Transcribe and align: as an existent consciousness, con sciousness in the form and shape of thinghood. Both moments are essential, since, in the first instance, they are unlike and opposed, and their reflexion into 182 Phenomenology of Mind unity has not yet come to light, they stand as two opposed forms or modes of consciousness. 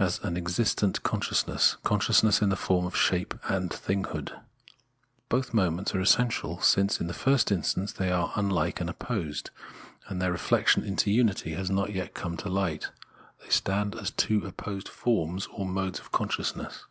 as 0.00 0.18
an 0.24 0.36
existent 0.36 1.00
consciousness, 1.04 1.76
con 1.84 2.00
sciousness 2.00 2.42
in 2.42 2.48
the 2.48 2.56
form 2.56 2.86
and 2.86 2.96
shape 2.96 3.34
of 3.44 3.70
thinghood. 3.70 4.32
Both 5.28 5.54
moments 5.54 5.94
are 5.94 6.00
essential, 6.00 6.60
since, 6.60 6.98
in 7.00 7.06
the 7.06 7.14
first 7.14 7.52
instance, 7.52 7.92
they 7.92 8.10
are 8.10 8.32
unlike 8.34 8.80
and 8.80 8.90
opposed, 8.90 9.50
and 10.08 10.20
their 10.20 10.32
reflexion 10.32 10.82
into 10.82 11.08
182 11.10 11.50
Phenomenology 11.50 11.52
of 11.52 11.56
Mind 11.56 11.86
unity 11.86 11.92
has 11.92 11.94
not 11.94 11.94
yet 11.94 12.20
come 12.20 12.36
to 12.38 12.48
light, 12.48 12.90
they 13.44 13.48
stand 13.48 13.94
as 13.94 14.10
two 14.10 14.44
opposed 14.44 14.88
forms 14.88 15.46
or 15.54 15.64
modes 15.66 16.00
of 16.00 16.10
consciousness. 16.10 16.86